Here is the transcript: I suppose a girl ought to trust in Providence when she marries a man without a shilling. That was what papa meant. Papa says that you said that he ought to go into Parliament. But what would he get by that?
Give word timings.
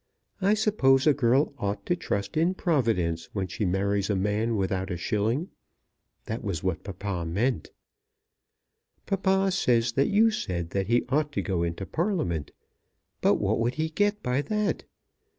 I 0.41 0.55
suppose 0.55 1.05
a 1.05 1.13
girl 1.13 1.53
ought 1.59 1.85
to 1.85 1.95
trust 1.95 2.35
in 2.35 2.55
Providence 2.55 3.29
when 3.33 3.45
she 3.45 3.65
marries 3.65 4.09
a 4.09 4.15
man 4.15 4.55
without 4.55 4.89
a 4.89 4.97
shilling. 4.97 5.51
That 6.25 6.43
was 6.43 6.63
what 6.63 6.83
papa 6.83 7.23
meant. 7.23 7.69
Papa 9.05 9.51
says 9.51 9.91
that 9.91 10.07
you 10.07 10.31
said 10.31 10.71
that 10.71 10.87
he 10.87 11.05
ought 11.09 11.31
to 11.33 11.43
go 11.43 11.61
into 11.61 11.85
Parliament. 11.85 12.49
But 13.21 13.35
what 13.35 13.59
would 13.59 13.75
he 13.75 13.89
get 13.91 14.23
by 14.23 14.41
that? 14.41 14.85